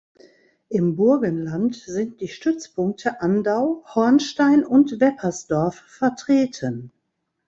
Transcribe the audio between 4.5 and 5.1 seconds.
und